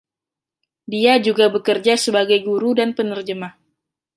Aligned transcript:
Dia 0.93 1.13
juga 1.25 1.45
bekerja 1.55 1.93
sebagai 2.05 2.39
guru 2.47 2.69
dan 2.79 2.89
penerjemah. 2.97 3.53